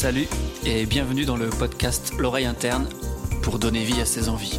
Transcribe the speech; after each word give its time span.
Salut 0.00 0.28
et 0.64 0.86
bienvenue 0.86 1.26
dans 1.26 1.36
le 1.36 1.50
podcast 1.50 2.14
L'oreille 2.18 2.46
interne 2.46 2.88
pour 3.42 3.58
donner 3.58 3.84
vie 3.84 4.00
à 4.00 4.06
ses 4.06 4.30
envies. 4.30 4.58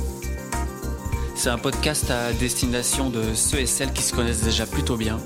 C'est 1.33 1.49
un 1.49 1.57
podcast 1.57 2.11
à 2.11 2.31
destination 2.31 3.09
de 3.09 3.33
ceux 3.33 3.57
et 3.57 3.65
celles 3.65 3.91
qui 3.91 4.03
se 4.03 4.13
connaissent 4.13 4.43
déjà 4.43 4.67
plutôt 4.67 4.97
bien, 4.97 5.17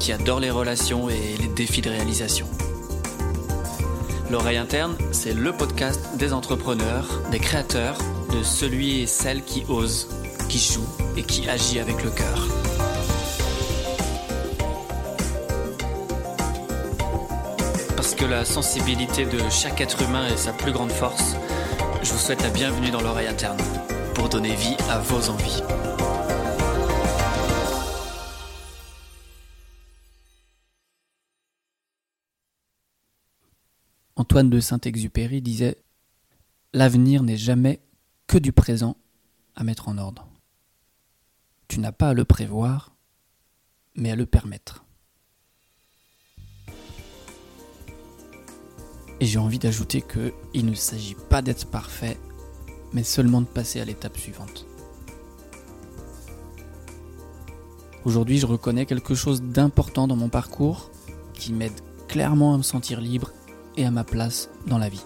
qui 0.00 0.10
adorent 0.10 0.40
les 0.40 0.50
relations 0.50 1.10
et 1.10 1.36
les 1.38 1.48
défis 1.48 1.82
de 1.82 1.90
réalisation. 1.90 2.46
L'oreille 4.30 4.56
interne, 4.56 4.96
c'est 5.12 5.34
le 5.34 5.52
podcast 5.52 6.16
des 6.16 6.32
entrepreneurs, 6.32 7.06
des 7.30 7.38
créateurs, 7.38 7.98
de 8.32 8.42
celui 8.42 9.02
et 9.02 9.06
celle 9.06 9.44
qui 9.44 9.66
ose, 9.68 10.08
qui 10.48 10.58
joue 10.58 10.88
et 11.18 11.24
qui 11.24 11.46
agit 11.46 11.78
avec 11.78 12.02
le 12.02 12.10
cœur. 12.10 12.67
Parce 18.08 18.20
que 18.20 18.24
la 18.24 18.46
sensibilité 18.46 19.26
de 19.26 19.38
chaque 19.50 19.82
être 19.82 20.00
humain 20.00 20.26
est 20.28 20.38
sa 20.38 20.54
plus 20.54 20.72
grande 20.72 20.90
force, 20.90 21.36
je 22.02 22.10
vous 22.10 22.18
souhaite 22.18 22.40
la 22.40 22.48
bienvenue 22.48 22.90
dans 22.90 23.02
l'oreille 23.02 23.26
interne 23.26 23.58
pour 24.14 24.30
donner 24.30 24.54
vie 24.54 24.78
à 24.88 24.98
vos 24.98 25.28
envies. 25.28 25.60
Antoine 34.16 34.48
de 34.48 34.58
Saint-Exupéry 34.58 35.42
disait 35.42 35.76
L'avenir 36.72 37.22
n'est 37.22 37.36
jamais 37.36 37.78
que 38.26 38.38
du 38.38 38.52
présent 38.52 38.96
à 39.54 39.64
mettre 39.64 39.86
en 39.86 39.98
ordre. 39.98 40.26
Tu 41.68 41.78
n'as 41.78 41.92
pas 41.92 42.08
à 42.08 42.14
le 42.14 42.24
prévoir, 42.24 42.96
mais 43.96 44.10
à 44.10 44.16
le 44.16 44.24
permettre. 44.24 44.82
Et 49.20 49.26
j'ai 49.26 49.38
envie 49.38 49.58
d'ajouter 49.58 50.02
qu'il 50.02 50.66
ne 50.66 50.74
s'agit 50.74 51.16
pas 51.28 51.42
d'être 51.42 51.66
parfait, 51.66 52.16
mais 52.92 53.02
seulement 53.02 53.40
de 53.40 53.46
passer 53.46 53.80
à 53.80 53.84
l'étape 53.84 54.16
suivante. 54.16 54.66
Aujourd'hui, 58.04 58.38
je 58.38 58.46
reconnais 58.46 58.86
quelque 58.86 59.14
chose 59.14 59.42
d'important 59.42 60.06
dans 60.06 60.16
mon 60.16 60.28
parcours 60.28 60.90
qui 61.34 61.52
m'aide 61.52 61.72
clairement 62.06 62.54
à 62.54 62.56
me 62.58 62.62
sentir 62.62 63.00
libre 63.00 63.32
et 63.76 63.84
à 63.84 63.90
ma 63.90 64.04
place 64.04 64.50
dans 64.66 64.78
la 64.78 64.88
vie. 64.88 65.04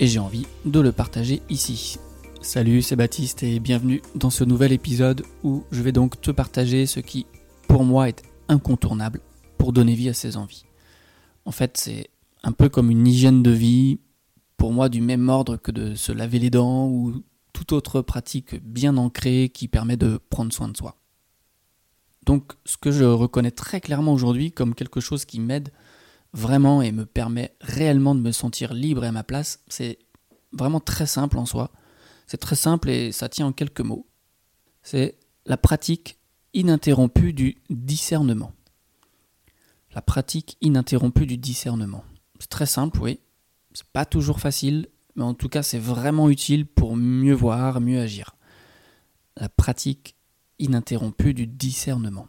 Et 0.00 0.06
j'ai 0.06 0.18
envie 0.18 0.46
de 0.64 0.80
le 0.80 0.92
partager 0.92 1.40
ici. 1.48 1.98
Salut, 2.42 2.82
c'est 2.82 2.96
Baptiste 2.96 3.42
et 3.42 3.58
bienvenue 3.60 4.02
dans 4.16 4.28
ce 4.28 4.44
nouvel 4.44 4.72
épisode 4.72 5.24
où 5.44 5.64
je 5.70 5.82
vais 5.82 5.92
donc 5.92 6.20
te 6.20 6.30
partager 6.30 6.84
ce 6.84 7.00
qui, 7.00 7.26
pour 7.68 7.84
moi, 7.84 8.08
est 8.08 8.22
incontournable 8.48 9.20
pour 9.56 9.72
donner 9.72 9.94
vie 9.94 10.08
à 10.08 10.14
ses 10.14 10.36
envies. 10.36 10.66
En 11.46 11.52
fait, 11.52 11.78
c'est 11.78 12.10
un 12.44 12.52
peu 12.52 12.68
comme 12.68 12.90
une 12.90 13.06
hygiène 13.06 13.42
de 13.42 13.50
vie, 13.50 13.98
pour 14.56 14.72
moi 14.72 14.88
du 14.88 15.00
même 15.00 15.28
ordre 15.28 15.56
que 15.56 15.72
de 15.72 15.94
se 15.94 16.12
laver 16.12 16.38
les 16.38 16.50
dents 16.50 16.88
ou 16.88 17.24
toute 17.52 17.72
autre 17.72 18.02
pratique 18.02 18.62
bien 18.62 18.96
ancrée 18.96 19.50
qui 19.52 19.66
permet 19.66 19.96
de 19.96 20.18
prendre 20.28 20.52
soin 20.52 20.68
de 20.68 20.76
soi. 20.76 20.96
Donc 22.26 22.52
ce 22.64 22.76
que 22.76 22.92
je 22.92 23.04
reconnais 23.04 23.50
très 23.50 23.80
clairement 23.80 24.12
aujourd'hui 24.12 24.52
comme 24.52 24.74
quelque 24.74 25.00
chose 25.00 25.24
qui 25.24 25.40
m'aide 25.40 25.72
vraiment 26.32 26.82
et 26.82 26.92
me 26.92 27.06
permet 27.06 27.54
réellement 27.60 28.14
de 28.14 28.20
me 28.20 28.32
sentir 28.32 28.74
libre 28.74 29.04
et 29.04 29.08
à 29.08 29.12
ma 29.12 29.24
place, 29.24 29.60
c'est 29.68 29.98
vraiment 30.52 30.80
très 30.80 31.06
simple 31.06 31.38
en 31.38 31.46
soi. 31.46 31.70
C'est 32.26 32.38
très 32.38 32.56
simple 32.56 32.90
et 32.90 33.12
ça 33.12 33.28
tient 33.28 33.46
en 33.46 33.52
quelques 33.52 33.80
mots. 33.80 34.06
C'est 34.82 35.18
la 35.46 35.56
pratique 35.56 36.18
ininterrompue 36.52 37.32
du 37.32 37.56
discernement. 37.70 38.52
La 39.94 40.02
pratique 40.02 40.56
ininterrompue 40.60 41.26
du 41.26 41.38
discernement. 41.38 42.04
C'est 42.40 42.50
très 42.50 42.66
simple, 42.66 43.00
oui. 43.00 43.20
C'est 43.72 43.86
pas 43.86 44.04
toujours 44.04 44.40
facile, 44.40 44.88
mais 45.16 45.24
en 45.24 45.34
tout 45.34 45.48
cas, 45.48 45.62
c'est 45.62 45.78
vraiment 45.78 46.28
utile 46.28 46.66
pour 46.66 46.96
mieux 46.96 47.34
voir, 47.34 47.80
mieux 47.80 48.00
agir. 48.00 48.36
La 49.36 49.48
pratique 49.48 50.16
ininterrompue 50.58 51.34
du 51.34 51.46
discernement. 51.46 52.28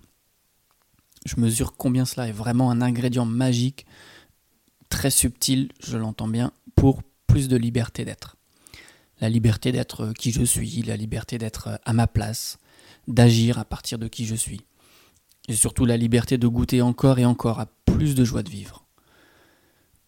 Je 1.26 1.40
mesure 1.40 1.76
combien 1.76 2.06
cela 2.06 2.28
est 2.28 2.32
vraiment 2.32 2.72
un 2.72 2.82
ingrédient 2.82 3.26
magique, 3.26 3.86
très 4.90 5.10
subtil, 5.10 5.72
je 5.80 5.98
l'entends 5.98 6.28
bien, 6.28 6.52
pour 6.76 7.02
plus 7.28 7.48
de 7.48 7.58
liberté 7.58 8.06
d'être. 8.06 8.38
La 9.20 9.30
liberté 9.30 9.72
d'être 9.72 10.14
qui 10.14 10.32
je 10.32 10.44
suis, 10.44 10.82
la 10.84 10.98
liberté 10.98 11.38
d'être 11.38 11.80
à 11.84 11.94
ma 11.94 12.08
place, 12.08 12.58
d'agir 13.08 13.58
à 13.58 13.66
partir 13.66 13.98
de 13.98 14.08
qui 14.08 14.26
je 14.26 14.36
suis. 14.36 14.62
Et 15.48 15.54
surtout 15.54 15.86
la 15.86 15.98
liberté 15.98 16.38
de 16.38 16.48
goûter 16.48 16.82
encore 16.82 17.20
et 17.20 17.26
encore 17.26 17.60
à 17.60 17.68
plus 17.86 18.16
de 18.16 18.24
joie 18.24 18.44
de 18.44 18.50
vivre. 18.50 18.85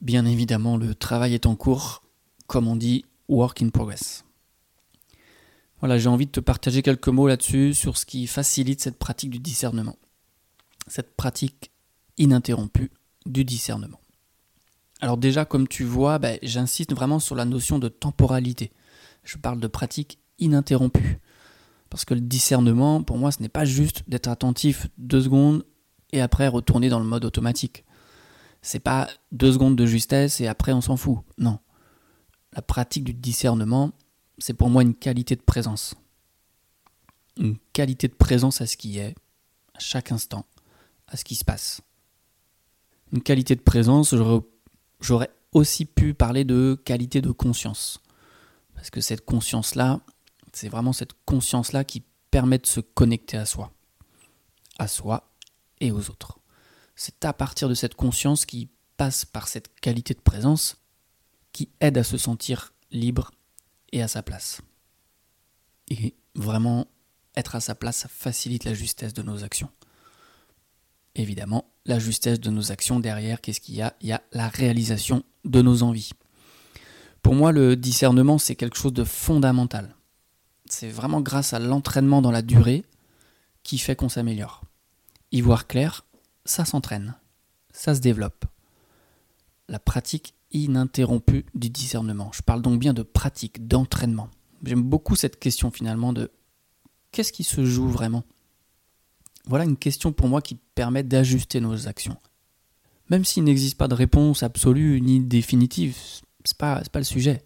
Bien 0.01 0.25
évidemment, 0.25 0.77
le 0.77 0.93
travail 0.95 1.33
est 1.33 1.45
en 1.45 1.55
cours, 1.55 2.03
comme 2.47 2.67
on 2.67 2.75
dit, 2.75 3.05
work 3.27 3.61
in 3.61 3.69
progress. 3.69 4.23
Voilà, 5.79 5.97
j'ai 5.97 6.09
envie 6.09 6.25
de 6.25 6.31
te 6.31 6.39
partager 6.39 6.81
quelques 6.81 7.07
mots 7.07 7.27
là-dessus 7.27 7.73
sur 7.73 7.97
ce 7.97 8.05
qui 8.05 8.25
facilite 8.27 8.81
cette 8.81 8.97
pratique 8.97 9.29
du 9.29 9.39
discernement 9.39 9.95
cette 10.87 11.15
pratique 11.15 11.71
ininterrompue 12.17 12.91
du 13.25 13.43
discernement. 13.43 13.99
Alors 15.01 15.17
déjà, 15.17 15.45
comme 15.45 15.67
tu 15.67 15.83
vois, 15.83 16.17
ben, 16.17 16.39
j'insiste 16.41 16.93
vraiment 16.93 17.19
sur 17.19 17.35
la 17.35 17.45
notion 17.45 17.77
de 17.77 17.87
temporalité. 17.87 18.71
Je 19.23 19.37
parle 19.37 19.59
de 19.59 19.67
pratique 19.67 20.19
ininterrompue. 20.39 21.19
Parce 21.89 22.03
que 22.03 22.13
le 22.13 22.21
discernement, 22.21 23.03
pour 23.03 23.17
moi, 23.17 23.31
ce 23.31 23.41
n'est 23.41 23.49
pas 23.49 23.65
juste 23.65 24.03
d'être 24.07 24.27
attentif 24.27 24.87
deux 24.97 25.21
secondes 25.21 25.63
et 26.11 26.21
après 26.21 26.47
retourner 26.47 26.89
dans 26.89 26.99
le 26.99 27.05
mode 27.05 27.25
automatique. 27.25 27.85
C'est 28.61 28.79
pas 28.79 29.09
deux 29.31 29.53
secondes 29.53 29.75
de 29.75 29.85
justesse 29.85 30.41
et 30.41 30.47
après 30.47 30.73
on 30.73 30.81
s'en 30.81 30.97
fout. 30.97 31.19
Non. 31.37 31.59
La 32.53 32.61
pratique 32.61 33.03
du 33.03 33.13
discernement, 33.13 33.91
c'est 34.37 34.53
pour 34.53 34.69
moi 34.69 34.81
une 34.81 34.95
qualité 34.95 35.35
de 35.35 35.41
présence. 35.41 35.95
Une 37.37 37.57
qualité 37.73 38.07
de 38.07 38.13
présence 38.13 38.61
à 38.61 38.65
ce 38.65 38.77
qui 38.77 38.97
est, 38.97 39.15
à 39.73 39.79
chaque 39.79 40.11
instant, 40.11 40.45
à 41.07 41.17
ce 41.17 41.23
qui 41.23 41.35
se 41.35 41.45
passe. 41.45 41.81
Une 43.13 43.21
qualité 43.21 43.55
de 43.55 43.61
présence, 43.61 44.15
j'aurais 44.99 45.31
aussi 45.53 45.85
pu 45.85 46.13
parler 46.13 46.43
de 46.43 46.79
qualité 46.83 47.21
de 47.21 47.31
conscience. 47.31 48.01
Parce 48.73 48.89
que 48.89 49.01
cette 49.01 49.25
conscience-là, 49.25 50.01
c'est 50.53 50.69
vraiment 50.69 50.93
cette 50.93 51.13
conscience-là 51.25 51.83
qui 51.83 52.03
permet 52.31 52.57
de 52.57 52.65
se 52.65 52.79
connecter 52.79 53.37
à 53.37 53.45
soi. 53.45 53.71
À 54.79 54.87
soi 54.87 55.31
et 55.79 55.91
aux 55.91 56.09
autres. 56.09 56.36
C'est 56.97 57.23
à 57.23 57.31
partir 57.31 57.69
de 57.69 57.73
cette 57.73 57.95
conscience 57.95 58.45
qui 58.45 58.67
passe 58.97 59.23
par 59.23 59.47
cette 59.47 59.73
qualité 59.79 60.13
de 60.13 60.19
présence 60.19 60.75
qui 61.53 61.69
aide 61.79 61.97
à 61.97 62.03
se 62.03 62.17
sentir 62.17 62.73
libre 62.91 63.31
et 63.93 64.01
à 64.01 64.09
sa 64.09 64.21
place. 64.21 64.61
Et 65.87 66.17
vraiment, 66.35 66.87
être 67.37 67.55
à 67.55 67.61
sa 67.61 67.75
place, 67.75 67.97
ça 67.97 68.09
facilite 68.09 68.65
la 68.65 68.73
justesse 68.73 69.13
de 69.13 69.21
nos 69.21 69.45
actions 69.45 69.69
évidemment, 71.17 71.65
la 71.85 71.99
justesse 71.99 72.39
de 72.39 72.49
nos 72.49 72.71
actions 72.71 72.99
derrière, 72.99 73.41
qu'est-ce 73.41 73.59
qu'il 73.59 73.75
y 73.75 73.81
a? 73.81 73.95
Il 74.01 74.07
y 74.07 74.13
a 74.13 74.21
la 74.31 74.47
réalisation 74.47 75.23
de 75.45 75.61
nos 75.61 75.83
envies. 75.83 76.11
Pour 77.21 77.35
moi, 77.35 77.51
le 77.51 77.75
discernement, 77.75 78.37
c'est 78.37 78.55
quelque 78.55 78.77
chose 78.77 78.93
de 78.93 79.03
fondamental. 79.03 79.95
C'est 80.69 80.89
vraiment 80.89 81.21
grâce 81.21 81.53
à 81.53 81.59
l'entraînement 81.59 82.21
dans 82.21 82.31
la 82.31 82.41
durée 82.41 82.85
qui 83.63 83.77
fait 83.77 83.95
qu'on 83.95 84.09
s'améliore. 84.09 84.61
Y 85.31 85.41
voir 85.41 85.67
clair, 85.67 86.05
ça 86.49 86.65
s'entraîne, 86.65 87.15
ça 87.71 87.93
se 87.95 87.99
développe. 87.99 88.45
La 89.67 89.79
pratique 89.79 90.33
ininterrompue 90.51 91.45
du 91.53 91.69
discernement. 91.69 92.31
Je 92.33 92.41
parle 92.41 92.61
donc 92.61 92.79
bien 92.79 92.93
de 92.93 93.03
pratique, 93.03 93.67
d'entraînement. 93.67 94.29
J'aime 94.63 94.83
beaucoup 94.83 95.15
cette 95.15 95.39
question 95.39 95.71
finalement 95.71 96.13
de 96.13 96.31
qu'est-ce 97.11 97.33
qui 97.33 97.43
se 97.43 97.65
joue 97.65 97.89
vraiment? 97.89 98.23
Voilà 99.45 99.65
une 99.65 99.77
question 99.77 100.11
pour 100.11 100.27
moi 100.27 100.41
qui 100.41 100.55
permet 100.55 101.03
d'ajuster 101.03 101.59
nos 101.59 101.87
actions. 101.87 102.17
Même 103.09 103.23
s'il 103.23 103.43
n'existe 103.43 103.77
pas 103.77 103.87
de 103.87 103.93
réponse 103.93 104.43
absolue 104.43 104.99
ni 105.01 105.19
définitive, 105.19 105.97
c'est 106.43 106.57
pas, 106.57 106.81
pas 106.91 106.99
le 106.99 107.05
sujet. 107.05 107.43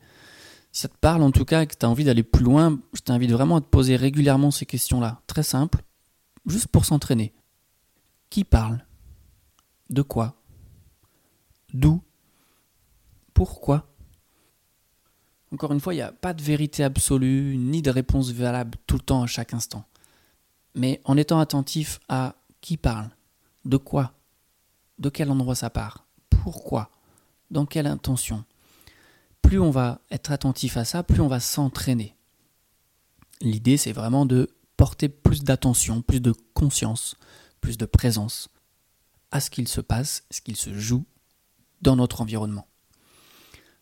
Si 0.72 0.82
ça 0.82 0.88
te 0.88 0.98
parle 0.98 1.22
en 1.22 1.32
tout 1.32 1.46
cas 1.46 1.64
et 1.64 1.68
que 1.68 1.76
tu 1.76 1.86
as 1.86 1.90
envie 1.90 2.06
d'aller 2.06 2.24
plus 2.24 2.44
loin, 2.44 2.80
je 2.94 3.02
t'invite 3.02 3.32
vraiment 3.32 3.58
à 3.58 3.62
te 3.62 3.66
poser 3.66 3.96
régulièrement 3.96 4.52
ces 4.52 4.66
questions-là. 4.66 5.22
Très 5.28 5.44
simple, 5.44 5.84
juste 6.46 6.68
pour 6.68 6.86
s'entraîner. 6.86 7.34
Qui 8.30 8.44
parle? 8.44 8.84
De 9.92 10.02
quoi? 10.02 10.36
D'où? 11.74 12.02
Pourquoi? 13.34 13.88
Encore 15.54 15.74
une 15.74 15.80
fois, 15.80 15.94
il 15.94 15.98
n'y 15.98 16.02
a 16.02 16.12
pas 16.12 16.34
de 16.34 16.42
vérité 16.42 16.84
absolue, 16.84 17.58
ni 17.58 17.82
de 17.82 17.92
réponse 17.92 18.32
valable 18.32 18.78
tout 18.88 18.96
le 18.96 19.02
temps 19.02 19.22
à 19.22 19.28
chaque 19.28 19.54
instant 19.54 19.86
mais 20.76 21.02
en 21.06 21.18
étant 21.18 21.40
attentif 21.40 22.00
à 22.10 22.36
qui 22.62 22.78
parle, 22.78 23.10
de 23.66 23.78
quoi, 23.78 24.14
de 25.00 25.10
quel 25.10 25.32
endroit 25.32 25.56
ça 25.56 25.70
part, 25.70 26.06
pourquoi, 26.30 26.92
dans 27.50 27.66
quelle 27.66 27.88
intention. 27.88 28.44
Plus 29.42 29.60
on 29.60 29.72
va 29.72 30.00
être 30.12 30.32
attentif 30.32 30.78
à 30.78 30.86
ça, 30.86 31.04
plus 31.04 31.22
on 31.22 31.28
va 31.28 31.40
s'entraîner. 31.40 32.16
L'idée, 33.42 33.78
c'est 33.78 33.92
vraiment 33.92 34.26
de 34.26 34.50
porter 34.78 35.10
plus 35.10 35.44
d'attention, 35.44 36.02
plus 36.02 36.22
de 36.22 36.34
conscience, 36.54 37.16
plus 37.60 37.78
de 37.78 37.86
présence 37.86 38.50
à 39.32 39.40
ce 39.40 39.50
qu'il 39.50 39.68
se 39.68 39.82
passe, 39.82 40.24
ce 40.30 40.42
qu'il 40.42 40.56
se 40.56 40.74
joue 40.74 41.06
dans 41.82 41.96
notre 41.96 42.22
environnement. 42.22 42.68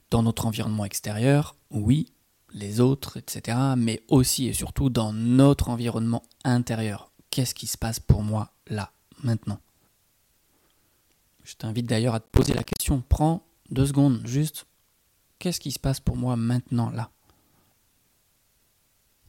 dans 0.09 0.23
notre 0.23 0.45
environnement 0.45 0.85
extérieur, 0.85 1.55
oui, 1.69 2.11
les 2.51 2.79
autres, 2.79 3.17
etc., 3.17 3.57
mais 3.77 4.01
aussi 4.07 4.47
et 4.47 4.53
surtout 4.53 4.89
dans 4.89 5.13
notre 5.13 5.69
environnement 5.69 6.23
intérieur. 6.43 7.11
Qu'est-ce 7.29 7.53
qui 7.53 7.67
se 7.67 7.77
passe 7.77 7.99
pour 7.99 8.23
moi 8.23 8.51
là, 8.67 8.91
maintenant? 9.23 9.59
Je 11.43 11.55
t'invite 11.55 11.85
d'ailleurs 11.85 12.15
à 12.15 12.19
te 12.19 12.27
poser 12.27 12.53
la 12.53 12.63
question, 12.63 13.03
prends 13.07 13.43
deux 13.69 13.85
secondes, 13.85 14.21
juste, 14.25 14.65
qu'est-ce 15.37 15.59
qui 15.59 15.71
se 15.71 15.79
passe 15.79 15.99
pour 15.99 16.15
moi 16.15 16.35
maintenant 16.35 16.89
là? 16.89 17.11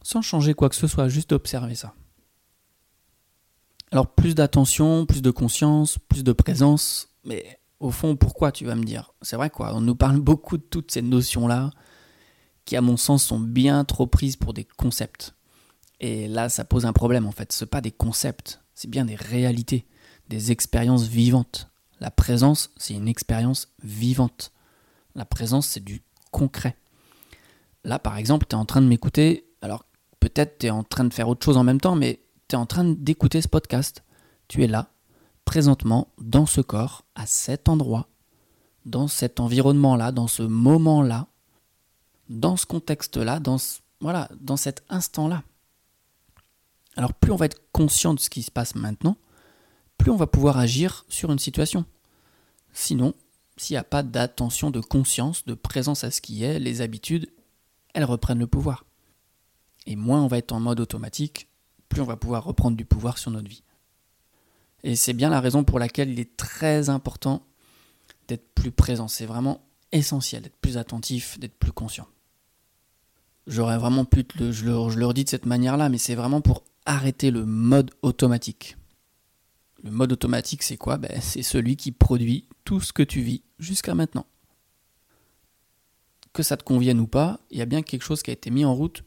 Sans 0.02 0.22
changer 0.22 0.54
quoi 0.54 0.70
que 0.70 0.76
ce 0.76 0.86
soit, 0.86 1.08
juste 1.08 1.32
observer 1.32 1.74
ça. 1.74 1.94
Alors 3.92 4.06
plus 4.14 4.34
d'attention, 4.34 5.04
plus 5.04 5.22
de 5.22 5.30
conscience, 5.30 5.98
plus 5.98 6.22
de 6.22 6.32
présence, 6.32 7.08
mais 7.24 7.58
au 7.80 7.90
fond, 7.90 8.14
pourquoi 8.14 8.52
tu 8.52 8.64
vas 8.64 8.76
me 8.76 8.84
dire? 8.84 9.12
C'est 9.20 9.36
vrai 9.36 9.50
quoi, 9.50 9.74
on 9.74 9.80
nous 9.80 9.96
parle 9.96 10.20
beaucoup 10.20 10.58
de 10.58 10.62
toutes 10.62 10.92
ces 10.92 11.02
notions-là, 11.02 11.70
qui 12.64 12.76
à 12.76 12.80
mon 12.80 12.96
sens 12.96 13.24
sont 13.24 13.40
bien 13.40 13.84
trop 13.84 14.06
prises 14.06 14.36
pour 14.36 14.54
des 14.54 14.64
concepts. 14.64 15.34
Et 15.98 16.28
là, 16.28 16.48
ça 16.48 16.64
pose 16.64 16.86
un 16.86 16.92
problème 16.92 17.26
en 17.26 17.32
fait. 17.32 17.52
Ce 17.52 17.64
pas 17.64 17.80
des 17.80 17.90
concepts, 17.90 18.62
c'est 18.74 18.88
bien 18.88 19.04
des 19.04 19.16
réalités, 19.16 19.86
des 20.28 20.52
expériences 20.52 21.08
vivantes. 21.08 21.68
La 21.98 22.10
présence, 22.10 22.70
c'est 22.76 22.94
une 22.94 23.08
expérience 23.08 23.68
vivante. 23.82 24.52
La 25.14 25.24
présence, 25.24 25.66
c'est 25.66 25.84
du 25.84 26.02
concret. 26.30 26.76
Là, 27.84 27.98
par 27.98 28.16
exemple, 28.16 28.46
tu 28.48 28.54
es 28.54 28.58
en 28.58 28.64
train 28.64 28.80
de 28.80 28.86
m'écouter, 28.86 29.46
alors 29.62 29.84
peut-être 30.20 30.58
tu 30.58 30.66
es 30.66 30.70
en 30.70 30.84
train 30.84 31.04
de 31.04 31.12
faire 31.12 31.28
autre 31.28 31.44
chose 31.44 31.56
en 31.56 31.64
même 31.64 31.80
temps, 31.80 31.96
mais 31.96 32.20
tu 32.50 32.56
es 32.56 32.58
en 32.58 32.66
train 32.66 32.84
d'écouter 32.84 33.40
ce 33.40 33.48
podcast. 33.48 34.02
Tu 34.48 34.64
es 34.64 34.66
là, 34.66 34.90
présentement, 35.44 36.08
dans 36.18 36.46
ce 36.46 36.60
corps, 36.60 37.04
à 37.14 37.24
cet 37.24 37.68
endroit, 37.68 38.08
dans 38.84 39.06
cet 39.06 39.38
environnement-là, 39.38 40.10
dans 40.10 40.26
ce 40.26 40.42
moment-là, 40.42 41.28
dans 42.28 42.56
ce 42.56 42.66
contexte-là, 42.66 43.38
dans, 43.38 43.56
voilà, 44.00 44.28
dans 44.40 44.56
cet 44.56 44.84
instant-là. 44.88 45.44
Alors 46.96 47.14
plus 47.14 47.30
on 47.30 47.36
va 47.36 47.46
être 47.46 47.62
conscient 47.70 48.14
de 48.14 48.20
ce 48.20 48.28
qui 48.28 48.42
se 48.42 48.50
passe 48.50 48.74
maintenant, 48.74 49.16
plus 49.96 50.10
on 50.10 50.16
va 50.16 50.26
pouvoir 50.26 50.58
agir 50.58 51.04
sur 51.08 51.30
une 51.30 51.38
situation. 51.38 51.84
Sinon, 52.72 53.14
s'il 53.56 53.74
n'y 53.74 53.78
a 53.78 53.84
pas 53.84 54.02
d'attention, 54.02 54.72
de 54.72 54.80
conscience, 54.80 55.44
de 55.44 55.54
présence 55.54 56.02
à 56.02 56.10
ce 56.10 56.20
qui 56.20 56.42
est, 56.42 56.58
les 56.58 56.80
habitudes, 56.80 57.30
elles 57.94 58.04
reprennent 58.04 58.40
le 58.40 58.48
pouvoir. 58.48 58.86
Et 59.86 59.94
moins 59.94 60.22
on 60.22 60.26
va 60.26 60.38
être 60.38 60.52
en 60.52 60.58
mode 60.58 60.80
automatique, 60.80 61.48
plus 61.90 62.00
on 62.00 62.06
va 62.06 62.16
pouvoir 62.16 62.44
reprendre 62.44 62.76
du 62.78 62.86
pouvoir 62.86 63.18
sur 63.18 63.30
notre 63.30 63.50
vie. 63.50 63.62
Et 64.82 64.96
c'est 64.96 65.12
bien 65.12 65.28
la 65.28 65.40
raison 65.40 65.62
pour 65.64 65.78
laquelle 65.78 66.08
il 66.08 66.18
est 66.18 66.36
très 66.38 66.88
important 66.88 67.44
d'être 68.28 68.54
plus 68.54 68.70
présent. 68.70 69.08
C'est 69.08 69.26
vraiment 69.26 69.60
essentiel 69.92 70.42
d'être 70.42 70.56
plus 70.56 70.78
attentif, 70.78 71.38
d'être 71.38 71.58
plus 71.58 71.72
conscient. 71.72 72.06
J'aurais 73.46 73.76
vraiment 73.76 74.04
pu, 74.04 74.24
te 74.24 74.38
le, 74.38 74.52
je, 74.52 74.64
le, 74.64 74.72
je 74.88 75.02
redis 75.02 75.24
de 75.24 75.28
cette 75.28 75.44
manière-là, 75.44 75.88
mais 75.88 75.98
c'est 75.98 76.14
vraiment 76.14 76.40
pour 76.40 76.62
arrêter 76.86 77.30
le 77.30 77.44
mode 77.44 77.90
automatique. 78.02 78.76
Le 79.82 79.90
mode 79.90 80.12
automatique, 80.12 80.62
c'est 80.62 80.76
quoi? 80.76 80.96
Ben, 80.96 81.20
C'est 81.20 81.42
celui 81.42 81.76
qui 81.76 81.90
produit 81.90 82.46
tout 82.64 82.80
ce 82.80 82.92
que 82.92 83.02
tu 83.02 83.20
vis 83.20 83.42
jusqu'à 83.58 83.94
maintenant. 83.94 84.26
Que 86.32 86.42
ça 86.44 86.56
te 86.56 86.62
convienne 86.62 87.00
ou 87.00 87.08
pas, 87.08 87.40
il 87.50 87.58
y 87.58 87.62
a 87.62 87.66
bien 87.66 87.82
quelque 87.82 88.02
chose 88.02 88.22
qui 88.22 88.30
a 88.30 88.34
été 88.34 88.50
mis 88.50 88.64
en 88.64 88.74
route, 88.74 89.02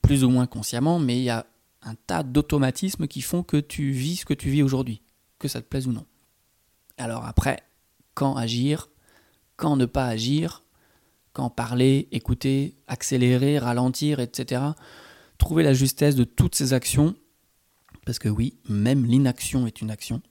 plus 0.00 0.24
ou 0.24 0.30
moins 0.30 0.46
consciemment, 0.46 0.98
mais 0.98 1.18
il 1.18 1.24
y 1.24 1.30
a 1.30 1.46
un 1.86 1.94
tas 1.94 2.24
d'automatismes 2.24 3.06
qui 3.06 3.22
font 3.22 3.42
que 3.42 3.56
tu 3.56 3.92
vis 3.92 4.16
ce 4.16 4.24
que 4.24 4.34
tu 4.34 4.50
vis 4.50 4.62
aujourd'hui, 4.62 5.00
que 5.38 5.48
ça 5.48 5.62
te 5.62 5.66
plaise 5.66 5.86
ou 5.86 5.92
non. 5.92 6.04
Alors 6.98 7.24
après, 7.24 7.62
quand 8.14 8.36
agir, 8.36 8.90
quand 9.56 9.76
ne 9.76 9.86
pas 9.86 10.06
agir, 10.06 10.64
quand 11.32 11.48
parler, 11.48 12.08
écouter, 12.10 12.76
accélérer, 12.88 13.58
ralentir, 13.58 14.20
etc. 14.20 14.62
Trouver 15.38 15.62
la 15.62 15.74
justesse 15.74 16.16
de 16.16 16.24
toutes 16.24 16.56
ces 16.56 16.72
actions, 16.72 17.14
parce 18.04 18.18
que 18.18 18.28
oui, 18.28 18.58
même 18.68 19.04
l'inaction 19.04 19.66
est 19.66 19.80
une 19.80 19.90
action, 19.90 20.22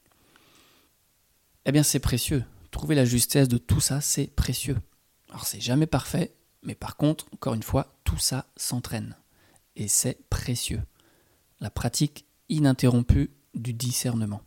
eh 1.66 1.72
bien 1.72 1.84
c'est 1.84 2.00
précieux. 2.00 2.44
Trouver 2.72 2.96
la 2.96 3.06
justesse 3.06 3.48
de 3.48 3.58
tout 3.58 3.80
ça, 3.80 4.01
c'est 4.01 4.28
précieux. 4.28 4.78
Alors 5.30 5.46
c'est 5.46 5.62
jamais 5.62 5.88
parfait, 5.88 6.36
mais 6.63 6.75
par 6.75 6.98
contre, 6.98 7.28
encore 7.34 7.54
une 7.54 7.63
fois, 7.63 7.96
tout 8.04 8.18
ça 8.18 8.48
s'entraîne. 8.58 9.16
Et 9.78 9.88
c'est 9.88 10.28
précieux 10.30 10.81
la 11.60 11.69
pratique 11.69 12.25
ininterrompue 12.50 13.31
du 13.54 13.74
discernement. 13.74 14.42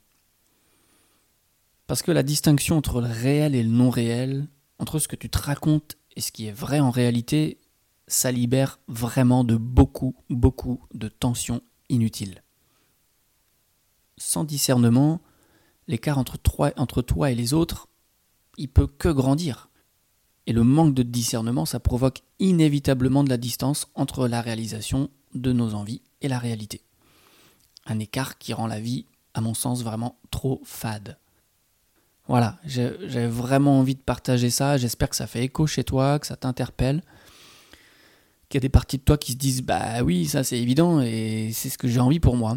Parce 1.87 2.03
que 2.03 2.13
la 2.13 2.23
distinction 2.23 2.77
entre 2.77 3.01
le 3.01 3.09
réel 3.09 3.55
et 3.55 3.63
le 3.63 3.71
non 3.71 3.91
réel, 3.91 4.47
entre 4.79 4.99
ce 4.99 5.09
que 5.09 5.17
tu 5.17 5.31
te 5.31 5.39
racontes 5.39 5.97
et 6.17 6.21
ce 6.21 6.33
qui 6.33 6.47
est 6.47 6.53
vrai 6.53 6.81
en 6.81 6.91
réalité, 6.91 7.59
ça 8.07 8.31
libère 8.31 8.79
vraiment 8.89 9.43
de 9.43 9.57
beaucoup, 9.57 10.15
beaucoup 10.29 10.81
de 10.95 11.09
tensions 11.09 11.63
inutiles. 11.89 12.43
Sans 14.19 14.45
discernement, 14.45 15.21
l'écart 15.87 16.19
entre 16.19 16.37
toi, 16.37 16.73
entre 16.77 17.03
toi 17.03 17.31
et 17.31 17.35
les 17.35 17.55
autres, 17.55 17.89
il 18.59 18.69
peut 18.69 18.87
que 18.87 19.09
grandir. 19.09 19.71
Et 20.47 20.53
le 20.53 20.65
manque 20.65 20.95
de 20.95 21.03
discernement, 21.03 21.67
ça 21.67 21.81
provoque 21.81 22.23
inévitablement 22.39 23.25
de 23.25 23.29
la 23.29 23.37
distance 23.37 23.87
entre 23.95 24.29
la 24.29 24.43
réalisation 24.43 25.11
de 25.35 25.53
nos 25.53 25.75
envies 25.75 26.03
et 26.21 26.29
la 26.29 26.39
réalité 26.39 26.83
un 27.89 27.99
écart 27.99 28.39
qui 28.39 28.53
rend 28.53 28.67
la 28.67 28.81
vie, 28.81 29.07
à 29.35 29.41
mon 29.41 29.55
sens, 29.55 29.83
vraiment 29.83 30.19
trop 30.31 30.61
fade. 30.65 31.17
Voilà, 32.29 32.59
j'ai 32.65 33.27
vraiment 33.27 33.79
envie 33.79 33.95
de 33.95 34.03
partager 34.03 34.51
ça, 34.51 34.77
j'espère 34.77 35.09
que 35.09 35.17
ça 35.17 35.27
fait 35.27 35.45
écho 35.45 35.67
chez 35.67 35.83
toi, 35.83 36.19
que 36.19 36.27
ça 36.27 36.37
t'interpelle, 36.37 37.03
qu'il 38.49 38.59
y 38.59 38.61
a 38.61 38.61
des 38.61 38.69
parties 38.69 38.99
de 38.99 39.03
toi 39.03 39.17
qui 39.17 39.33
se 39.33 39.39
disent 39.39 39.63
bah 39.63 40.03
oui, 40.03 40.27
ça 40.27 40.45
c'est 40.45 40.59
évident 40.59 41.01
et 41.01 41.51
c'est 41.55 41.71
ce 41.71 41.79
que 41.79 41.89
j'ai 41.89 42.01
envie 42.01 42.21
pour 42.21 42.37
moi. 42.37 42.57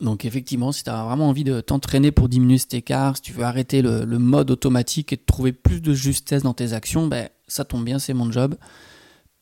Donc 0.00 0.24
effectivement, 0.24 0.72
si 0.72 0.82
tu 0.82 0.90
as 0.90 1.04
vraiment 1.04 1.28
envie 1.28 1.44
de 1.44 1.60
t'entraîner 1.60 2.10
pour 2.10 2.28
diminuer 2.28 2.58
cet 2.58 2.74
écart, 2.74 3.16
si 3.16 3.22
tu 3.22 3.32
veux 3.32 3.44
arrêter 3.44 3.82
le, 3.82 4.06
mode 4.18 4.50
automatique 4.50 5.12
et 5.12 5.16
de 5.16 5.22
trouver 5.24 5.52
plus 5.52 5.80
de 5.80 5.92
justesse 5.92 6.42
dans 6.42 6.54
tes 6.54 6.72
actions, 6.72 7.06
ben, 7.06 7.28
ça 7.46 7.64
tombe 7.64 7.84
bien, 7.84 7.98
c'est 7.98 8.14
mon 8.14 8.32
job. 8.32 8.56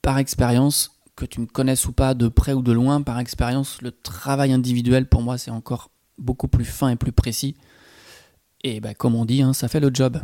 Par 0.02 0.19
expérience, 0.19 1.00
que 1.26 1.34
tu 1.34 1.40
me 1.40 1.46
connaisses 1.46 1.86
ou 1.86 1.92
pas, 1.92 2.14
de 2.14 2.28
près 2.28 2.52
ou 2.52 2.62
de 2.62 2.72
loin, 2.72 3.02
par 3.02 3.19
expérience, 3.19 3.80
le 3.80 3.92
travail 3.92 4.52
individuel 4.52 5.06
pour 5.06 5.22
moi 5.22 5.38
c'est 5.38 5.50
encore 5.50 5.91
beaucoup 6.19 6.48
plus 6.48 6.64
fin 6.64 6.88
et 6.88 6.96
plus 6.96 7.12
précis. 7.12 7.56
Et 8.64 8.81
bah, 8.81 8.94
comme 8.94 9.14
on 9.14 9.24
dit, 9.24 9.43
hein, 9.43 9.52
ça 9.52 9.69
fait 9.69 9.81
le 9.81 9.91
job. 9.93 10.20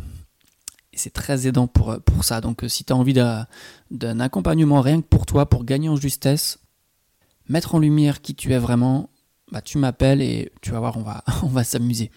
Et 0.93 0.97
c'est 0.97 1.09
très 1.09 1.47
aidant 1.47 1.67
pour, 1.67 1.99
pour 2.01 2.23
ça. 2.23 2.41
Donc 2.41 2.63
si 2.67 2.83
tu 2.83 2.93
as 2.93 2.95
envie 2.95 3.13
d'un 3.13 4.19
accompagnement 4.19 4.81
rien 4.81 5.01
que 5.01 5.07
pour 5.07 5.25
toi, 5.25 5.47
pour 5.47 5.65
gagner 5.65 5.89
en 5.89 5.95
justesse, 5.95 6.59
mettre 7.47 7.75
en 7.75 7.79
lumière 7.79 8.21
qui 8.21 8.35
tu 8.35 8.53
es 8.53 8.57
vraiment, 8.57 9.09
bah, 9.51 9.61
tu 9.61 9.77
m'appelles 9.77 10.21
et 10.21 10.51
tu 10.61 10.71
vas 10.71 10.79
voir, 10.79 10.97
on 10.97 11.03
va, 11.03 11.23
on 11.43 11.47
va 11.47 11.63
s'amuser. 11.63 12.11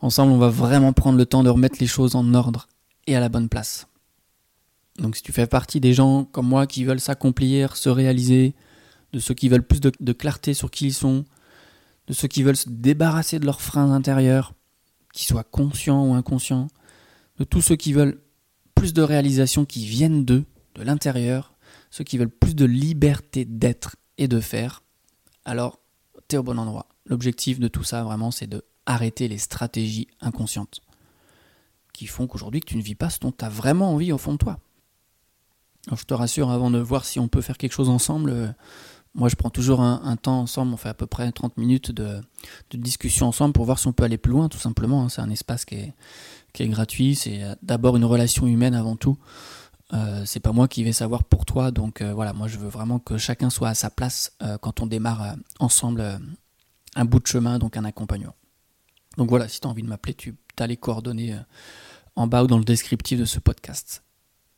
Ensemble, 0.00 0.32
on 0.32 0.38
va 0.38 0.48
vraiment 0.48 0.92
prendre 0.92 1.18
le 1.18 1.26
temps 1.26 1.42
de 1.42 1.50
remettre 1.50 1.78
les 1.80 1.86
choses 1.86 2.14
en 2.14 2.34
ordre 2.34 2.68
et 3.06 3.16
à 3.16 3.20
la 3.20 3.28
bonne 3.28 3.48
place. 3.48 3.86
Donc 4.98 5.16
si 5.16 5.22
tu 5.22 5.32
fais 5.32 5.46
partie 5.46 5.80
des 5.80 5.92
gens 5.92 6.24
comme 6.24 6.46
moi 6.46 6.66
qui 6.66 6.84
veulent 6.84 7.00
s'accomplir, 7.00 7.76
se 7.76 7.88
réaliser, 7.88 8.54
de 9.12 9.18
ceux 9.18 9.34
qui 9.34 9.48
veulent 9.48 9.66
plus 9.66 9.80
de, 9.80 10.12
clarté 10.12 10.54
sur 10.54 10.70
qui 10.70 10.86
ils 10.86 10.94
sont, 10.94 11.24
de 12.06 12.12
ceux 12.12 12.28
qui 12.28 12.42
veulent 12.42 12.56
se 12.56 12.68
débarrasser 12.68 13.38
de 13.38 13.46
leurs 13.46 13.60
freins 13.60 13.92
intérieurs, 13.92 14.54
qu'ils 15.12 15.26
soient 15.26 15.44
conscients 15.44 16.06
ou 16.06 16.14
inconscients, 16.14 16.68
de 17.38 17.44
tous 17.44 17.60
ceux 17.60 17.76
qui 17.76 17.92
veulent 17.92 18.20
plus 18.74 18.92
de 18.92 19.02
réalisation 19.02 19.64
qui 19.64 19.86
viennent 19.86 20.24
d'eux, 20.24 20.44
de 20.74 20.82
l'intérieur, 20.82 21.54
ceux 21.90 22.04
qui 22.04 22.18
veulent 22.18 22.28
plus 22.28 22.54
de 22.54 22.64
liberté 22.64 23.44
d'être 23.44 23.96
et 24.18 24.28
de 24.28 24.40
faire, 24.40 24.82
alors 25.44 25.78
tu 26.28 26.36
es 26.36 26.38
au 26.38 26.42
bon 26.42 26.58
endroit. 26.58 26.88
L'objectif 27.06 27.60
de 27.60 27.68
tout 27.68 27.84
ça, 27.84 28.02
vraiment, 28.02 28.30
c'est 28.30 28.46
de 28.46 28.64
arrêter 28.86 29.28
les 29.28 29.38
stratégies 29.38 30.08
inconscientes 30.20 30.80
qui 31.92 32.06
font 32.06 32.26
qu'aujourd'hui 32.26 32.60
tu 32.60 32.76
ne 32.76 32.82
vis 32.82 32.96
pas 32.96 33.08
ce 33.08 33.20
dont 33.20 33.32
tu 33.32 33.44
as 33.44 33.48
vraiment 33.48 33.92
envie 33.92 34.12
au 34.12 34.18
fond 34.18 34.32
de 34.32 34.38
toi. 34.38 34.58
Je 35.92 36.04
te 36.04 36.14
rassure, 36.14 36.50
avant 36.50 36.70
de 36.70 36.78
voir 36.78 37.04
si 37.04 37.20
on 37.20 37.28
peut 37.28 37.42
faire 37.42 37.58
quelque 37.58 37.72
chose 37.72 37.90
ensemble, 37.90 38.30
euh, 38.30 38.48
moi 39.14 39.28
je 39.28 39.36
prends 39.36 39.50
toujours 39.50 39.80
un, 39.80 40.16
temps 40.16 40.40
ensemble, 40.40 40.72
on 40.72 40.76
fait 40.76 40.88
à 40.88 40.94
peu 40.94 41.06
près 41.06 41.30
30 41.30 41.56
minutes 41.58 41.92
de, 41.92 42.20
discussion 42.72 43.28
ensemble 43.28 43.52
pour 43.52 43.64
voir 43.64 43.78
si 43.78 43.86
on 43.86 43.92
peut 43.92 44.04
aller 44.04 44.18
plus 44.18 44.32
loin, 44.32 44.48
tout 44.48 44.58
simplement. 44.58 45.04
Hein. 45.04 45.08
C'est 45.08 45.20
un 45.20 45.30
espace 45.30 45.64
qui 45.64 45.76
est, 45.76 46.68
gratuit, 46.68 47.14
c'est 47.14 47.42
euh, 47.42 47.54
d'abord 47.62 47.96
une 47.96 48.04
relation 48.04 48.46
humaine 48.46 48.74
avant 48.74 48.96
tout. 48.96 49.18
Euh, 49.92 50.22
c'est 50.24 50.40
pas 50.40 50.52
moi 50.52 50.66
qui 50.66 50.82
vais 50.82 50.92
savoir 50.92 51.22
pour 51.22 51.44
toi, 51.44 51.70
donc 51.70 52.02
voilà, 52.02 52.32
moi 52.32 52.48
je 52.48 52.56
veux 52.58 52.68
vraiment 52.68 52.98
que 52.98 53.18
chacun 53.18 53.50
soit 53.50 53.68
à 53.68 53.74
sa 53.74 53.90
place 53.90 54.36
quand 54.62 54.80
on 54.80 54.86
démarre 54.86 55.36
ensemble 55.60 56.18
un 56.96 57.04
bout 57.04 57.20
de 57.20 57.26
chemin, 57.26 57.58
donc 57.58 57.76
un 57.76 57.84
accompagnement. 57.84 58.34
Donc 59.18 59.28
voilà, 59.28 59.46
si 59.46 59.60
tu 59.60 59.66
as 59.68 59.70
envie 59.70 59.82
de 59.82 59.88
m'appeler, 59.88 60.14
tu 60.14 60.34
as 60.58 60.66
les 60.66 60.78
coordonnées 60.78 61.36
en 62.16 62.26
bas 62.26 62.42
ou 62.42 62.46
dans 62.46 62.58
le 62.58 62.64
descriptif 62.64 63.20
de 63.20 63.26
ce 63.26 63.38
podcast. 63.38 64.02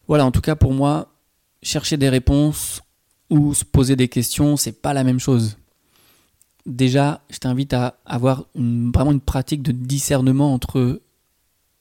Voilà, 0.06 0.24
en 0.24 0.30
tout 0.30 0.40
cas 0.40 0.54
pour 0.54 0.72
moi, 0.72 1.15
chercher 1.62 1.96
des 1.96 2.08
réponses 2.08 2.82
ou 3.30 3.54
se 3.54 3.64
poser 3.64 3.96
des 3.96 4.08
questions, 4.08 4.56
c'est 4.56 4.80
pas 4.80 4.92
la 4.92 5.04
même 5.04 5.20
chose. 5.20 5.56
Déjà, 6.64 7.22
je 7.30 7.38
t'invite 7.38 7.72
à 7.72 7.98
avoir 8.04 8.46
vraiment 8.54 9.12
une 9.12 9.20
pratique 9.20 9.62
de 9.62 9.72
discernement 9.72 10.52
entre 10.52 11.00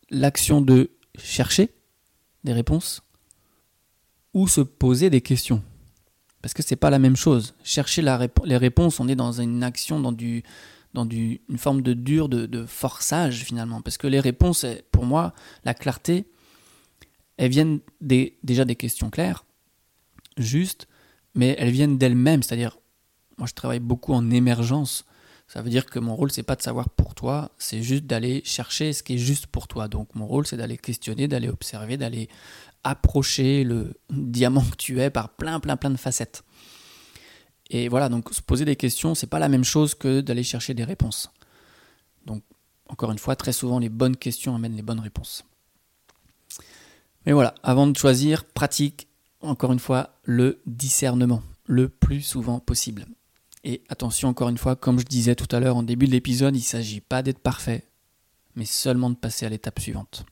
l'action 0.09 0.61
de 0.61 0.91
chercher, 1.17 1.71
des 2.43 2.53
réponses 2.53 3.01
ou 4.33 4.47
se 4.47 4.61
poser 4.61 5.09
des 5.09 5.21
questions. 5.21 5.63
Parce 6.41 6.53
que 6.53 6.61
c'est 6.61 6.75
pas 6.75 6.91
la 6.91 6.99
même 6.99 7.15
chose. 7.15 7.55
Chercher 7.63 8.03
les 8.03 8.57
réponses, 8.57 8.99
on 8.99 9.07
est 9.07 9.15
dans 9.15 9.31
une 9.41 9.63
action, 9.63 9.99
dans, 9.99 10.11
du, 10.11 10.43
une 10.93 11.57
forme 11.57 11.81
de 11.81 11.93
dur, 11.93 12.29
de, 12.29 12.65
forçage 12.67 13.43
finalement. 13.43 13.81
Parce 13.81 13.97
que 13.97 14.05
les 14.05 14.19
réponses, 14.19 14.65
pour 14.91 15.05
moi, 15.05 15.33
la 15.63 15.73
clarté, 15.73 16.27
elles 17.37 17.49
viennent 17.49 17.79
déjà 18.01 18.65
des 18.65 18.75
questions 18.75 19.09
claires, 19.09 19.45
justes, 20.37 20.87
mais 21.33 21.55
elles 21.59 21.71
viennent 21.71 21.97
d'elles-mêmes. 21.97 22.43
C'est-à-dire, 22.43 22.77
moi 23.37 23.47
je 23.47 23.53
travaille 23.53 23.79
beaucoup 23.79 24.13
en 24.13 24.29
émergence. 24.31 25.05
Ça 25.47 25.61
veut 25.61 25.69
dire 25.69 25.85
que 25.85 25.99
mon 25.99 26.15
rôle, 26.15 26.31
c'est 26.31 26.43
pas 26.43 26.55
de 26.55 26.61
savoir 26.61 26.89
pour 26.89 27.13
toi, 27.13 27.51
c'est 27.57 27.83
juste 27.83 28.05
d'aller 28.05 28.41
chercher 28.45 28.93
ce 28.93 29.03
qui 29.03 29.15
est 29.15 29.19
juste 29.19 29.47
pour 29.47 29.67
toi. 29.67 29.87
Donc 29.87 30.13
mon 30.15 30.25
rôle, 30.25 30.47
c'est 30.47 30.57
d'aller 30.57 30.77
questionner, 30.77 31.27
d'aller 31.27 31.49
observer, 31.49 31.97
d'aller 31.97 32.29
approcher 32.83 33.63
le 33.63 33.93
diamant 34.09 34.63
que 34.63 34.75
tu 34.75 35.01
es 35.01 35.09
par 35.09 35.29
plein, 35.29 35.59
plein, 35.59 35.77
plein 35.77 35.89
de 35.89 35.97
facettes. 35.97 36.43
Et 37.69 37.89
voilà, 37.89 38.09
donc 38.09 38.31
se 38.33 38.41
poser 38.41 38.65
des 38.65 38.75
questions, 38.75 39.15
c'est 39.15 39.27
pas 39.27 39.39
la 39.39 39.49
même 39.49 39.63
chose 39.63 39.95
que 39.95 40.21
d'aller 40.21 40.43
chercher 40.43 40.73
des 40.73 40.83
réponses. 40.83 41.31
Donc, 42.25 42.43
encore 42.89 43.11
une 43.11 43.17
fois, 43.17 43.35
très 43.35 43.53
souvent, 43.53 43.79
les 43.79 43.89
bonnes 43.89 44.15
questions 44.15 44.55
amènent 44.55 44.75
les 44.75 44.83
bonnes 44.83 44.99
réponses. 44.99 45.43
Mais 47.25 47.33
voilà, 47.33 47.55
avant 47.63 47.87
de 47.87 47.97
choisir, 47.97 48.45
pratique, 48.45 49.07
encore 49.45 49.71
une 49.71 49.79
fois, 49.79 50.11
le 50.23 50.61
discernement, 50.65 51.41
le 51.65 51.89
plus 51.89 52.21
souvent 52.21 52.59
possible. 52.59 53.05
Et 53.63 53.81
attention, 53.89 54.29
encore 54.29 54.49
une 54.49 54.57
fois, 54.57 54.75
comme 54.75 54.99
je 54.99 55.05
disais 55.05 55.35
tout 55.35 55.53
à 55.55 55.59
l'heure 55.59 55.77
en 55.77 55.83
début 55.83 56.05
de 56.05 56.11
l'épisode, 56.11 56.55
il 56.55 56.59
ne 56.59 56.63
s'agit 56.63 57.01
pas 57.01 57.23
d'être 57.23 57.39
parfait, 57.39 57.83
mais 58.55 58.65
seulement 58.65 59.09
de 59.09 59.15
passer 59.15 59.45
à 59.45 59.49
l'étape 59.49 59.79
suivante. 59.79 60.25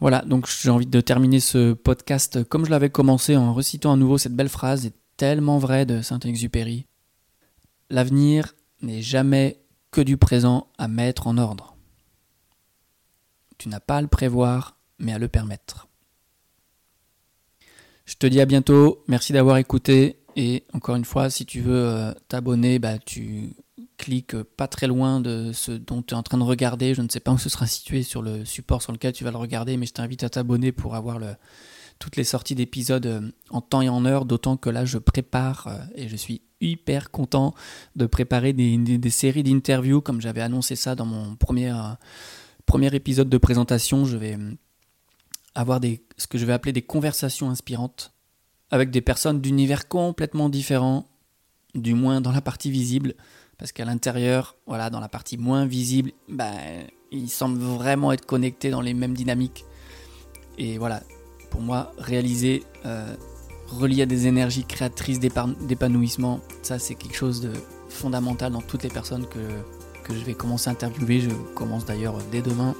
Voilà, 0.00 0.22
donc 0.22 0.48
j'ai 0.48 0.70
envie 0.70 0.86
de 0.86 1.00
terminer 1.00 1.40
ce 1.40 1.74
podcast 1.74 2.42
comme 2.44 2.64
je 2.64 2.70
l'avais 2.70 2.90
commencé 2.90 3.36
en 3.36 3.52
recitant 3.52 3.92
à 3.92 3.96
nouveau 3.96 4.16
cette 4.16 4.34
belle 4.34 4.48
phrase, 4.48 4.90
tellement 5.16 5.58
vraie 5.58 5.84
de 5.84 6.00
Saint-Exupéry. 6.00 6.86
L'avenir 7.90 8.54
n'est 8.80 9.02
jamais 9.02 9.60
que 9.90 10.00
du 10.00 10.16
présent 10.16 10.68
à 10.78 10.88
mettre 10.88 11.26
en 11.26 11.36
ordre. 11.36 11.76
Tu 13.58 13.68
n'as 13.68 13.80
pas 13.80 13.98
à 13.98 14.02
le 14.02 14.08
prévoir, 14.08 14.78
mais 14.98 15.12
à 15.12 15.18
le 15.18 15.28
permettre. 15.28 15.89
Je 18.10 18.16
te 18.16 18.26
dis 18.26 18.40
à 18.40 18.44
bientôt, 18.44 19.04
merci 19.06 19.32
d'avoir 19.32 19.58
écouté 19.58 20.16
et 20.34 20.64
encore 20.72 20.96
une 20.96 21.04
fois, 21.04 21.30
si 21.30 21.46
tu 21.46 21.60
veux 21.60 21.86
euh, 21.86 22.12
t'abonner, 22.26 22.80
bah, 22.80 22.98
tu 22.98 23.54
cliques 23.98 24.36
pas 24.42 24.66
très 24.66 24.88
loin 24.88 25.20
de 25.20 25.52
ce 25.52 25.70
dont 25.70 26.02
tu 26.02 26.14
es 26.14 26.16
en 26.16 26.24
train 26.24 26.36
de 26.36 26.42
regarder. 26.42 26.92
Je 26.92 27.02
ne 27.02 27.08
sais 27.08 27.20
pas 27.20 27.30
où 27.30 27.38
ce 27.38 27.48
sera 27.48 27.68
situé 27.68 28.02
sur 28.02 28.20
le 28.20 28.44
support 28.44 28.82
sur 28.82 28.90
lequel 28.90 29.12
tu 29.12 29.22
vas 29.22 29.30
le 29.30 29.36
regarder, 29.36 29.76
mais 29.76 29.86
je 29.86 29.92
t'invite 29.92 30.24
à 30.24 30.28
t'abonner 30.28 30.72
pour 30.72 30.96
avoir 30.96 31.20
toutes 32.00 32.16
les 32.16 32.24
sorties 32.24 32.56
d'épisodes 32.56 33.06
euh, 33.06 33.30
en 33.50 33.60
temps 33.60 33.80
et 33.80 33.88
en 33.88 34.04
heure, 34.04 34.24
d'autant 34.24 34.56
que 34.56 34.70
là 34.70 34.84
je 34.84 34.98
prépare 34.98 35.68
euh, 35.68 35.78
et 35.94 36.08
je 36.08 36.16
suis 36.16 36.42
hyper 36.60 37.12
content 37.12 37.54
de 37.94 38.06
préparer 38.06 38.52
des, 38.52 38.76
des, 38.76 39.10
séries 39.10 39.44
d'interviews 39.44 40.00
comme 40.00 40.20
j'avais 40.20 40.42
annoncé 40.42 40.74
ça 40.74 40.96
dans 40.96 41.06
mon 41.06 41.36
premier, 41.36 41.72
premier 42.66 42.92
épisode 42.92 43.28
de 43.28 43.38
présentation. 43.38 44.04
Je 44.04 44.16
vais 44.16 44.36
avoir 45.54 45.80
des, 45.80 46.02
ce 46.16 46.26
que 46.26 46.38
je 46.38 46.44
vais 46.44 46.52
appeler 46.52 46.72
des 46.72 46.82
conversations 46.82 47.50
inspirantes 47.50 48.12
avec 48.70 48.90
des 48.90 49.00
personnes 49.00 49.40
d'univers 49.40 49.88
complètement 49.88 50.48
différents, 50.48 51.06
du 51.74 51.94
moins 51.94 52.20
dans 52.20 52.32
la 52.32 52.40
partie 52.40 52.70
visible, 52.70 53.14
parce 53.58 53.72
qu'à 53.72 53.84
l'intérieur, 53.84 54.56
voilà, 54.66 54.90
dans 54.90 55.00
la 55.00 55.08
partie 55.08 55.36
moins 55.36 55.66
visible, 55.66 56.12
bah, 56.28 56.52
ils 57.10 57.28
semblent 57.28 57.60
vraiment 57.60 58.12
être 58.12 58.24
connectés 58.24 58.70
dans 58.70 58.80
les 58.80 58.94
mêmes 58.94 59.14
dynamiques. 59.14 59.64
Et 60.56 60.78
voilà, 60.78 61.02
pour 61.50 61.60
moi, 61.60 61.92
réaliser, 61.98 62.62
euh, 62.86 63.14
relier 63.68 64.02
à 64.02 64.06
des 64.06 64.26
énergies 64.26 64.64
créatrices 64.64 65.20
d'épanouissement, 65.20 66.40
ça 66.62 66.78
c'est 66.78 66.94
quelque 66.94 67.16
chose 67.16 67.40
de 67.40 67.52
fondamental 67.88 68.52
dans 68.52 68.62
toutes 68.62 68.84
les 68.84 68.88
personnes 68.88 69.26
que, 69.26 69.38
que 70.04 70.14
je 70.14 70.24
vais 70.24 70.34
commencer 70.34 70.70
à 70.70 70.72
interviewer. 70.72 71.20
Je 71.20 71.30
commence 71.54 71.84
d'ailleurs 71.84 72.18
dès 72.30 72.42
demain. 72.42 72.74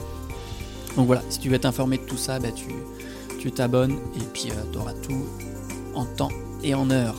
Donc 0.96 1.06
voilà, 1.06 1.22
si 1.28 1.38
tu 1.38 1.48
veux 1.48 1.58
t'informer 1.58 1.98
de 1.98 2.02
tout 2.02 2.16
ça, 2.16 2.38
bah, 2.38 2.50
tu 2.54 2.66
tu 3.40 3.50
t'abonnes 3.50 3.96
et 4.16 4.24
puis 4.34 4.50
euh, 4.50 4.54
tu 4.70 4.78
auras 4.78 4.92
tout 4.92 5.24
en 5.94 6.04
temps 6.04 6.30
et 6.62 6.74
en 6.74 6.90
heure. 6.90 7.16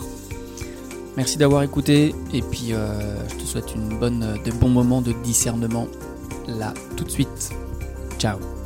Merci 1.18 1.38
d'avoir 1.38 1.63
écouté 1.63 2.13
et 2.32 2.42
puis 2.42 2.74
euh, 2.74 3.28
je 3.30 3.36
te 3.36 3.44
souhaite 3.44 3.74
une 3.75 3.98
bonne, 3.98 4.40
de 4.46 4.51
bons 4.51 4.70
moments 4.70 5.01
de 5.01 5.13
discernement 5.24 5.88
là 6.48 6.74
tout 6.96 7.04
de 7.04 7.10
suite. 7.10 7.50
Ciao 8.20 8.61